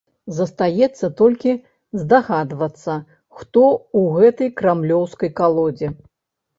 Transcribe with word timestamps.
Застаецца 0.37 1.09
толькі 1.19 1.51
здагадвацца, 2.01 2.91
хто 3.37 3.63
ў 3.71 4.01
гэтай 4.19 4.49
крамлёўскай 4.59 5.29
калодзе. 5.41 5.97